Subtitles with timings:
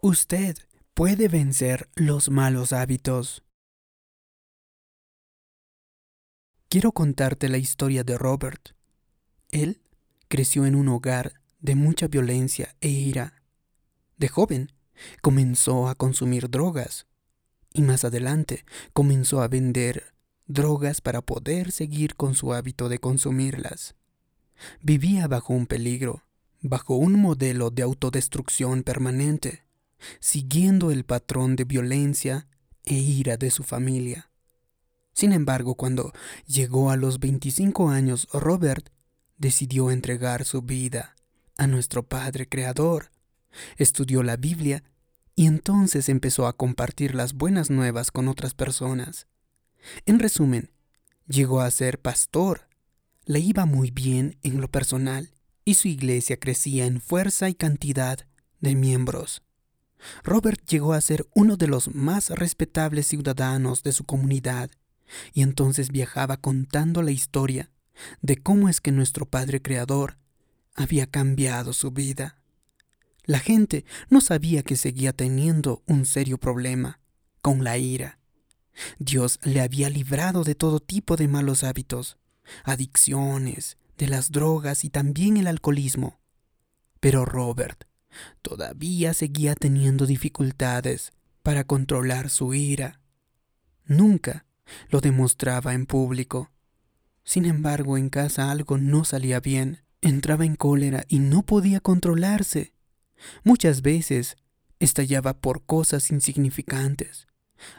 [0.00, 0.56] Usted
[0.94, 3.42] puede vencer los malos hábitos.
[6.68, 8.76] Quiero contarte la historia de Robert.
[9.50, 9.82] Él
[10.28, 13.42] creció en un hogar de mucha violencia e ira.
[14.18, 14.70] De joven,
[15.20, 17.08] comenzó a consumir drogas
[17.72, 20.14] y más adelante comenzó a vender
[20.46, 23.96] drogas para poder seguir con su hábito de consumirlas.
[24.80, 26.22] Vivía bajo un peligro,
[26.60, 29.66] bajo un modelo de autodestrucción permanente
[30.20, 32.46] siguiendo el patrón de violencia
[32.84, 34.30] e ira de su familia.
[35.12, 36.12] Sin embargo, cuando
[36.46, 38.90] llegó a los 25 años, Robert
[39.36, 41.16] decidió entregar su vida
[41.56, 43.10] a nuestro Padre Creador.
[43.76, 44.84] Estudió la Biblia
[45.34, 49.26] y entonces empezó a compartir las buenas nuevas con otras personas.
[50.06, 50.70] En resumen,
[51.26, 52.68] llegó a ser pastor.
[53.24, 55.30] Le iba muy bien en lo personal
[55.64, 58.26] y su iglesia crecía en fuerza y cantidad
[58.60, 59.42] de miembros.
[60.22, 64.70] Robert llegó a ser uno de los más respetables ciudadanos de su comunidad,
[65.32, 67.70] y entonces viajaba contando la historia
[68.20, 70.18] de cómo es que nuestro Padre Creador
[70.74, 72.36] había cambiado su vida.
[73.24, 77.00] La gente no sabía que seguía teniendo un serio problema
[77.42, 78.18] con la ira.
[78.98, 82.16] Dios le había librado de todo tipo de malos hábitos,
[82.64, 86.20] adicciones, de las drogas y también el alcoholismo.
[87.00, 87.87] Pero Robert
[88.42, 93.00] todavía seguía teniendo dificultades para controlar su ira.
[93.84, 94.46] Nunca
[94.90, 96.50] lo demostraba en público.
[97.24, 99.82] Sin embargo, en casa algo no salía bien.
[100.00, 102.72] Entraba en cólera y no podía controlarse.
[103.44, 104.36] Muchas veces
[104.78, 107.26] estallaba por cosas insignificantes.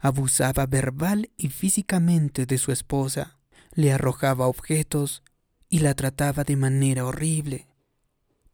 [0.00, 3.38] Abusaba verbal y físicamente de su esposa.
[3.72, 5.22] Le arrojaba objetos
[5.68, 7.66] y la trataba de manera horrible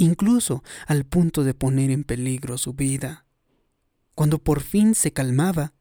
[0.00, 3.26] incluso al punto de poner en peligro su vida.
[4.14, 5.74] Cuando por fin se calmaba,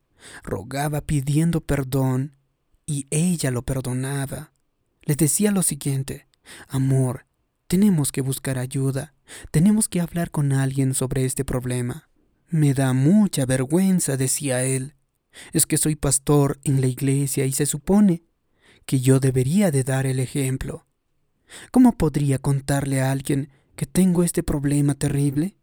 [0.43, 2.35] rogaba pidiendo perdón
[2.85, 4.51] y ella lo perdonaba.
[5.03, 6.27] Le decía lo siguiente,
[6.67, 7.27] amor,
[7.67, 9.13] tenemos que buscar ayuda,
[9.51, 12.09] tenemos que hablar con alguien sobre este problema.
[12.49, 14.95] Me da mucha vergüenza, decía él.
[15.53, 18.23] Es que soy pastor en la iglesia y se supone
[18.85, 20.87] que yo debería de dar el ejemplo.
[21.71, 25.55] ¿Cómo podría contarle a alguien que tengo este problema terrible?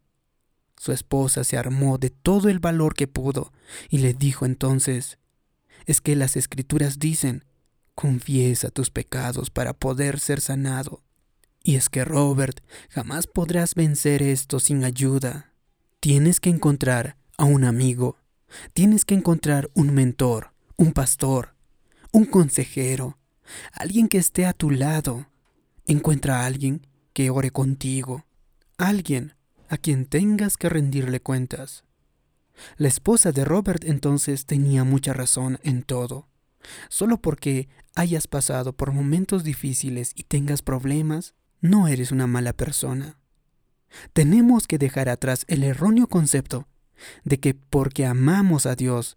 [0.78, 3.52] Su esposa se armó de todo el valor que pudo
[3.90, 5.18] y le dijo entonces,
[5.84, 7.44] es que las escrituras dicen,
[7.94, 11.02] confiesa tus pecados para poder ser sanado.
[11.62, 15.52] Y es que Robert, jamás podrás vencer esto sin ayuda.
[16.00, 18.16] Tienes que encontrar a un amigo,
[18.72, 21.54] tienes que encontrar un mentor, un pastor,
[22.12, 23.18] un consejero,
[23.72, 25.26] alguien que esté a tu lado.
[25.86, 28.26] Encuentra a alguien que ore contigo,
[28.76, 29.36] alguien
[29.70, 31.82] a quien tengas que rendirle cuentas.
[32.76, 36.28] La esposa de Robert entonces tenía mucha razón en todo.
[36.90, 41.32] Solo porque hayas pasado por momentos difíciles y tengas problemas,
[41.62, 43.18] no eres una mala persona.
[44.12, 46.68] Tenemos que dejar atrás el erróneo concepto
[47.24, 49.16] de que porque amamos a Dios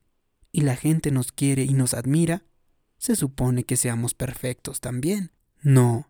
[0.53, 2.45] y la gente nos quiere y nos admira,
[2.97, 5.33] se supone que seamos perfectos también.
[5.61, 6.09] No,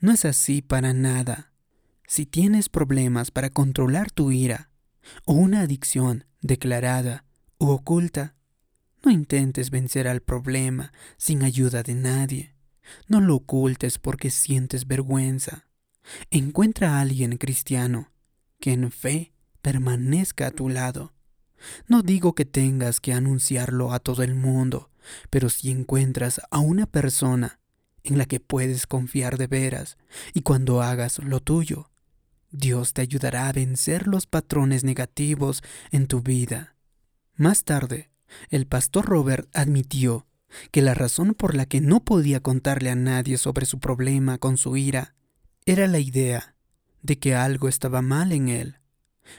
[0.00, 1.52] no es así para nada.
[2.06, 4.70] Si tienes problemas para controlar tu ira
[5.24, 7.24] o una adicción declarada
[7.58, 8.36] u oculta,
[9.04, 12.54] no intentes vencer al problema sin ayuda de nadie.
[13.08, 15.66] No lo ocultes porque sientes vergüenza.
[16.30, 18.12] Encuentra a alguien cristiano
[18.60, 19.32] que en fe
[19.62, 21.12] permanezca a tu lado.
[21.88, 24.90] No digo que tengas que anunciarlo a todo el mundo,
[25.30, 27.60] pero si encuentras a una persona
[28.06, 29.98] en la que puedes confiar de veras,
[30.32, 31.90] y cuando hagas lo tuyo,
[32.50, 36.76] Dios te ayudará a vencer los patrones negativos en tu vida.
[37.34, 38.10] Más tarde,
[38.48, 40.26] el pastor Robert admitió
[40.70, 44.56] que la razón por la que no podía contarle a nadie sobre su problema con
[44.56, 45.14] su ira
[45.66, 46.54] era la idea
[47.02, 48.76] de que algo estaba mal en él.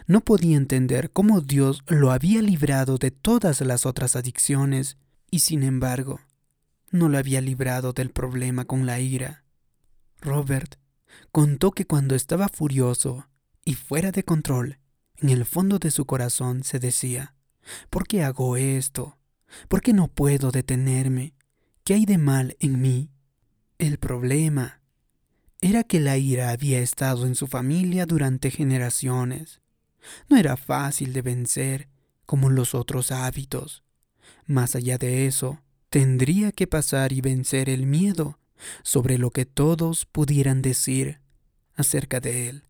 [0.06, 4.98] No podía entender cómo Dios lo había librado de todas las otras adicciones
[5.32, 6.20] y sin embargo
[6.92, 9.44] no lo había librado del problema con la ira.
[10.20, 10.76] Robert
[11.32, 13.28] contó que cuando estaba furioso
[13.66, 14.80] y fuera de control,
[15.18, 17.36] en el fondo de su corazón se decía,
[17.90, 19.18] ¿por qué hago esto?
[19.68, 21.34] ¿Por qué no puedo detenerme?
[21.84, 23.12] ¿Qué hay de mal en mí?
[23.78, 24.82] El problema
[25.62, 29.62] era que la ira había estado en su familia durante generaciones.
[30.30, 31.90] No era fácil de vencer
[32.26, 33.84] como los otros hábitos.
[34.46, 35.62] Más allá de eso,
[35.98, 38.38] tendría que pasar y vencer el miedo
[38.84, 41.22] sobre lo que todos pudieran decir
[41.74, 42.68] acerca de él,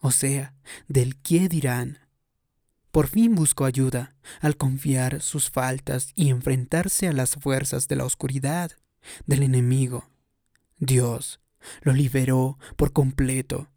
[0.00, 0.54] o sea,
[0.86, 1.98] del qué dirán.
[2.92, 8.04] por fin buscó ayuda al confiar sus faltas y enfrentarse a las fuerzas de la
[8.04, 8.70] oscuridad
[9.26, 10.08] del enemigo.
[10.78, 11.40] Dios
[11.82, 13.68] lo liberó por completo.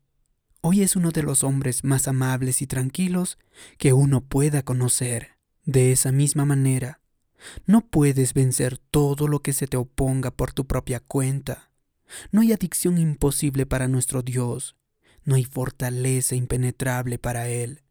[0.62, 3.40] Hoy es uno de los hombres más amables y tranquilos
[3.80, 5.30] que uno pueda conocer.
[5.66, 7.02] De esa misma manera,
[7.66, 11.72] no puedes vencer todo lo que se te oponga por tu propia cuenta.
[12.32, 14.76] No hay adicción imposible para nuestro Dios.
[15.24, 17.84] No hay fortaleza impenetrable para Él.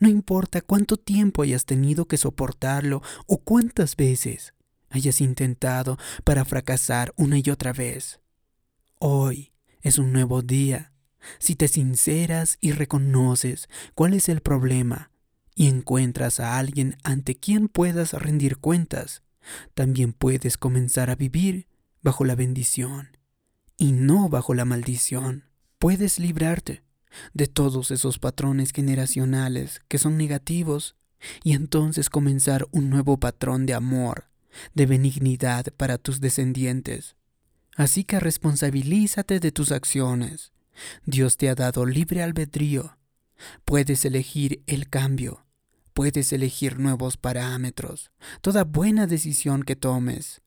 [0.00, 4.54] No importa cuánto tiempo hayas tenido que soportarlo o cuántas veces
[4.90, 8.20] hayas intentado para fracasar una y otra vez.
[8.98, 9.52] Hoy
[9.82, 10.92] es un nuevo día.
[11.38, 15.10] Si te sinceras y reconoces cuál es el problema
[15.58, 19.24] y encuentras a alguien ante quien puedas rendir cuentas,
[19.74, 21.66] también puedes comenzar a vivir
[22.00, 23.18] bajo la bendición
[23.76, 25.46] y no bajo la maldición.
[25.80, 26.84] Puedes librarte
[27.34, 30.94] de todos esos patrones generacionales que son negativos
[31.42, 34.28] y entonces comenzar un nuevo patrón de amor,
[34.74, 37.16] de benignidad para tus descendientes.
[37.74, 40.52] Así que responsabilízate de tus acciones.
[41.04, 42.96] Dios te ha dado libre albedrío.
[43.64, 45.47] Puedes elegir el cambio.
[45.98, 48.12] Puedes elegir nuevos parámetros.
[48.40, 50.42] Toda buena decisión que tomes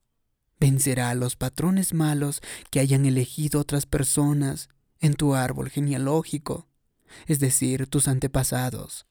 [0.62, 2.40] vencerá a los patrones malos
[2.70, 4.70] que hayan elegido otras personas
[5.02, 6.70] en tu árbol genealógico,
[7.28, 9.08] es decir, tus antepasados.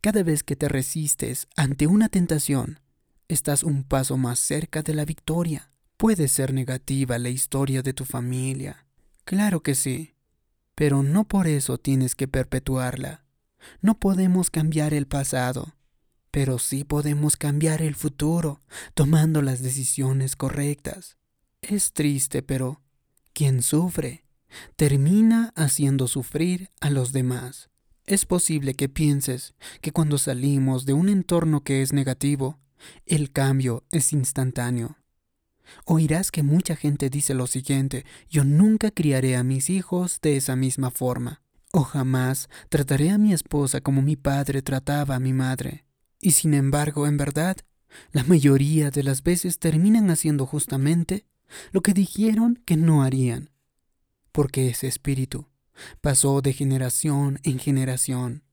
[0.00, 2.80] Cada vez que te resistes ante una tentación,
[3.28, 5.70] estás un paso más cerca de la victoria.
[5.96, 8.84] Puede ser negativa la historia de tu familia.
[9.24, 10.16] Claro que sí,
[10.74, 13.27] pero no por eso tienes que perpetuarla.
[13.80, 15.74] No podemos cambiar el pasado,
[16.30, 18.62] pero sí podemos cambiar el futuro
[18.94, 21.16] tomando las decisiones correctas.
[21.62, 22.80] Es triste, pero
[23.32, 24.24] quien sufre
[24.76, 27.70] termina haciendo sufrir a los demás.
[28.06, 32.58] Es posible que pienses que cuando salimos de un entorno que es negativo,
[33.04, 34.96] el cambio es instantáneo.
[35.84, 40.56] Oirás que mucha gente dice lo siguiente, yo nunca criaré a mis hijos de esa
[40.56, 41.42] misma forma,
[41.72, 45.84] o jamás trataré a mi esposa como mi padre trataba a mi madre.
[46.20, 47.56] Y sin embargo, en verdad,
[48.12, 51.24] la mayoría de las veces terminan haciendo justamente
[51.72, 53.50] lo que dijeron que no harían,
[54.32, 55.48] porque ese espíritu
[56.00, 58.44] pasó de generación en generación.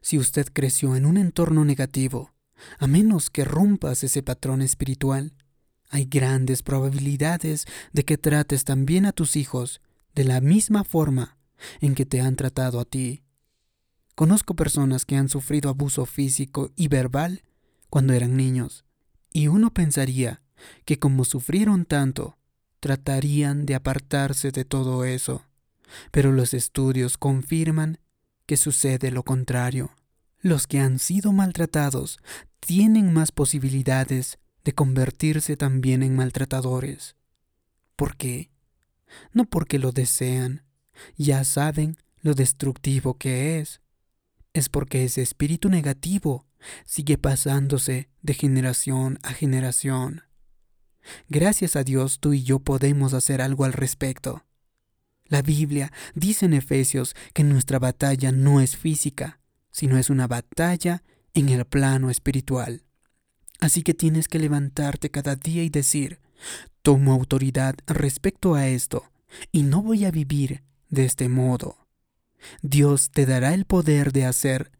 [0.00, 2.34] Si usted creció en un entorno negativo,
[2.78, 5.34] a menos que rompas ese patrón espiritual,
[5.90, 9.80] hay grandes probabilidades de que trates también a tus hijos
[10.14, 11.37] de la misma forma
[11.80, 13.22] en que te han tratado a ti.
[14.14, 17.42] Conozco personas que han sufrido abuso físico y verbal
[17.88, 18.84] cuando eran niños,
[19.32, 20.42] y uno pensaría
[20.84, 22.36] que como sufrieron tanto,
[22.80, 25.44] tratarían de apartarse de todo eso,
[26.10, 27.98] pero los estudios confirman
[28.46, 29.92] que sucede lo contrario.
[30.40, 32.18] Los que han sido maltratados
[32.60, 37.16] tienen más posibilidades de convertirse también en maltratadores.
[37.96, 38.50] ¿Por qué?
[39.32, 40.62] No porque lo desean,
[41.16, 43.80] ya saben lo destructivo que es.
[44.52, 46.46] Es porque ese espíritu negativo
[46.84, 50.22] sigue pasándose de generación a generación.
[51.28, 54.44] Gracias a Dios tú y yo podemos hacer algo al respecto.
[55.26, 59.40] La Biblia dice en Efesios que nuestra batalla no es física,
[59.70, 61.02] sino es una batalla
[61.34, 62.82] en el plano espiritual.
[63.60, 66.20] Así que tienes que levantarte cada día y decir,
[66.82, 69.04] tomo autoridad respecto a esto
[69.52, 71.88] y no voy a vivir de este modo.
[72.62, 74.70] Dios te dará el poder de hacer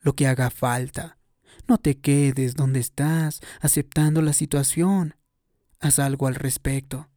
[0.00, 1.18] lo que haga falta.
[1.66, 5.16] No te quedes donde estás aceptando la situación.
[5.80, 7.08] Haz algo al respecto.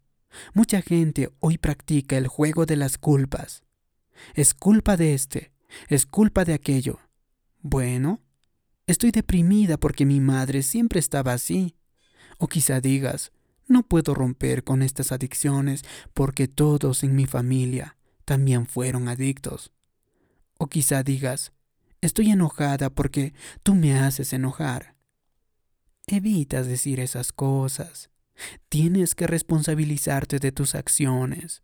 [0.54, 3.64] Mucha gente hoy practica el juego de las culpas.
[4.34, 5.52] Es culpa de este,
[5.88, 7.00] es culpa de aquello.
[7.60, 8.22] Bueno,
[8.92, 11.78] Estoy deprimida porque mi madre siempre estaba así.
[12.38, 13.32] O quizá digas,
[13.66, 19.72] no puedo romper con estas adicciones porque todos en mi familia también fueron adictos.
[20.58, 21.52] O quizá digas,
[22.02, 24.96] estoy enojada porque tú me haces enojar.
[26.08, 28.10] Evitas decir esas cosas.
[28.70, 31.64] Tienes que responsabilizarte de tus acciones.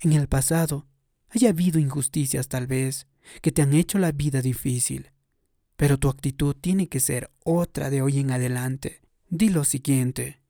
[0.00, 0.86] En el pasado,
[1.30, 3.06] haya habido injusticias tal vez
[3.42, 5.10] que te han hecho la vida difícil.
[5.76, 9.00] Pero tu actitud tiene que ser otra de hoy en adelante.
[9.28, 10.42] Di lo siguiente.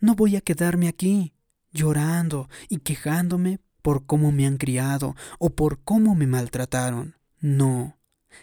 [0.00, 1.34] No voy a quedarme aquí
[1.72, 7.16] llorando y quejándome por cómo me han criado o por cómo me maltrataron.
[7.40, 7.96] No.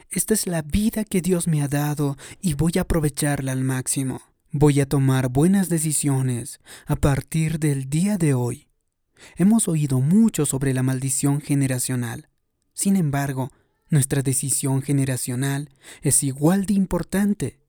[0.10, 4.22] Esta es la vida que Dios me ha dado y voy a aprovecharla al máximo.
[4.52, 8.68] Voy a tomar buenas decisiones a partir del día de hoy.
[9.36, 12.30] Hemos oído mucho sobre la maldición generacional.
[12.74, 13.52] Sin embargo,
[13.90, 15.70] Nuestra decisión generacional
[16.02, 17.60] es igual de importante.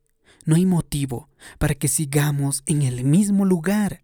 [0.44, 4.02] No hay motivo para que sigamos en el mismo lugar.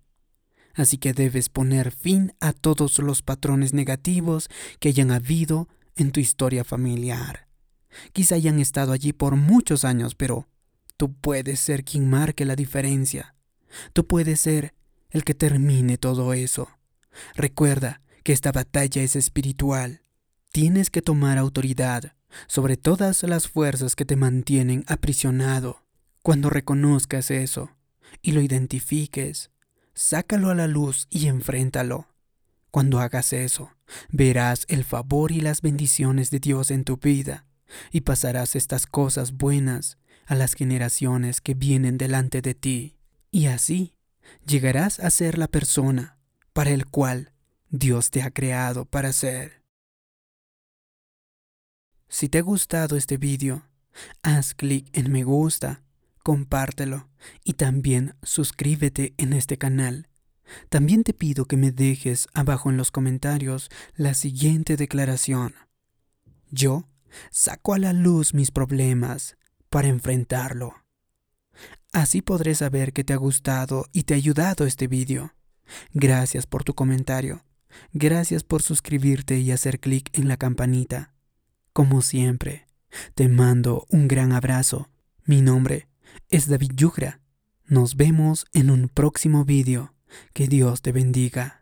[0.75, 4.49] Así que debes poner fin a todos los patrones negativos
[4.81, 7.49] que hayan habido en tu historia familiar.
[8.13, 10.49] Quizá hayan estado allí por muchos años, pero
[10.97, 13.35] tú puedes ser quien marque la diferencia.
[13.93, 14.75] Tú puedes ser
[15.11, 16.69] el que termine todo eso.
[17.35, 20.03] Recuerda que esta batalla es espiritual.
[20.53, 22.15] Tienes que tomar autoridad
[22.47, 25.85] sobre todas las fuerzas que te mantienen aprisionado.
[26.23, 27.71] Cuando reconozcas eso
[28.23, 29.51] y lo identifiques,
[29.95, 32.09] sácalo a la luz y enfréntalo.
[32.71, 33.71] Cuando hagas eso,
[34.11, 37.47] verás el favor y las bendiciones de Dios en tu vida
[37.91, 42.97] y pasarás estas cosas buenas a las generaciones que vienen delante de ti.
[43.31, 43.95] Y así
[44.47, 46.19] llegarás a ser la persona
[46.53, 47.33] para el cual
[47.71, 49.63] Dios te ha creado para ser.
[52.09, 53.67] Si te ha gustado este vídeo,
[54.23, 55.82] haz clic en me gusta,
[56.23, 57.09] compártelo
[57.45, 60.09] y también suscríbete en este canal.
[60.69, 65.55] También te pido que me dejes abajo en los comentarios la siguiente declaración.
[66.51, 66.89] Yo
[67.31, 69.37] saco a la luz mis problemas
[69.71, 70.75] para enfrentarlo.
[71.93, 75.35] Así podré saber que te ha gustado y te ha ayudado este vídeo.
[75.93, 77.45] Gracias por tu comentario.
[77.93, 81.15] Gracias por suscribirte y hacer clic en la campanita.
[81.73, 82.67] Como siempre,
[83.15, 84.91] te mando un gran abrazo.
[85.25, 85.89] Mi nombre
[86.29, 87.21] es David Yugra.
[87.65, 89.95] Nos vemos en un próximo vídeo.
[90.35, 91.62] Que Dios te bendiga.